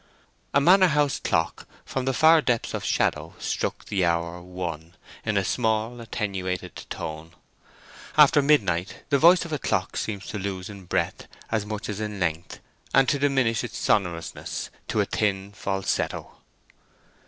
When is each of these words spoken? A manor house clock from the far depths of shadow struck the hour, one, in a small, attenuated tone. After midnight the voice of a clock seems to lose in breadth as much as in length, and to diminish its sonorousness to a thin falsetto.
A 0.51 0.59
manor 0.59 0.87
house 0.87 1.19
clock 1.19 1.67
from 1.85 2.05
the 2.05 2.13
far 2.15 2.41
depths 2.41 2.73
of 2.73 2.83
shadow 2.83 3.35
struck 3.37 3.85
the 3.85 4.03
hour, 4.03 4.41
one, 4.41 4.95
in 5.23 5.37
a 5.37 5.45
small, 5.45 6.01
attenuated 6.01 6.75
tone. 6.89 7.35
After 8.17 8.41
midnight 8.41 9.03
the 9.09 9.19
voice 9.19 9.45
of 9.45 9.53
a 9.53 9.59
clock 9.59 9.95
seems 9.95 10.25
to 10.29 10.39
lose 10.39 10.71
in 10.71 10.85
breadth 10.85 11.27
as 11.51 11.67
much 11.67 11.87
as 11.87 11.99
in 11.99 12.19
length, 12.19 12.59
and 12.95 13.07
to 13.09 13.19
diminish 13.19 13.63
its 13.63 13.77
sonorousness 13.77 14.71
to 14.87 15.01
a 15.01 15.05
thin 15.05 15.51
falsetto. 15.51 16.35